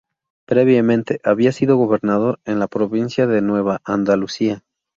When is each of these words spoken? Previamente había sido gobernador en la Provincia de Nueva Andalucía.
Previamente 0.47 1.21
había 1.23 1.51
sido 1.51 1.77
gobernador 1.77 2.39
en 2.45 2.57
la 2.57 2.65
Provincia 2.67 3.27
de 3.27 3.43
Nueva 3.43 3.81
Andalucía. 3.85 4.63